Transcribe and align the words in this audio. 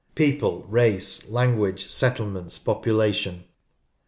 People— 0.15 0.63
Race, 0.77 1.29
Language, 1.29 1.87
Settle= 1.87 2.25
merits, 2.27 2.57
Population. 2.57 3.43